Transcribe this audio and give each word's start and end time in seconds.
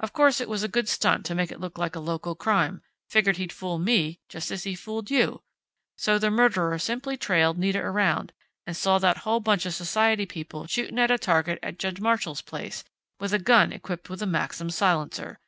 Of 0.00 0.14
course 0.14 0.40
it 0.40 0.48
was 0.48 0.62
a 0.62 0.68
good 0.68 0.88
stunt 0.88 1.26
to 1.26 1.34
make 1.34 1.52
it 1.52 1.60
look 1.60 1.76
like 1.76 1.94
a 1.94 2.00
local 2.00 2.34
crime 2.34 2.80
figured 3.10 3.36
he'd 3.36 3.52
fool 3.52 3.78
me 3.78 4.20
just 4.26 4.50
as 4.50 4.64
he 4.64 4.74
fooled 4.74 5.10
you! 5.10 5.42
So 5.98 6.18
the 6.18 6.30
murderer 6.30 6.78
simply 6.78 7.18
trailed 7.18 7.58
Nita 7.58 7.80
around, 7.80 8.32
and 8.66 8.74
saw 8.74 8.96
that 8.98 9.18
whole 9.18 9.40
bunch 9.40 9.66
of 9.66 9.74
society 9.74 10.24
people 10.24 10.66
shooting 10.66 10.98
at 10.98 11.10
a 11.10 11.18
target 11.18 11.58
at 11.62 11.78
Judge 11.78 12.00
Marshall's 12.00 12.40
place, 12.40 12.84
with 13.20 13.34
a 13.34 13.38
gun 13.38 13.70
equipped 13.70 14.08
with 14.08 14.22
a 14.22 14.26
Maxim 14.26 14.70
silencer. 14.70 15.40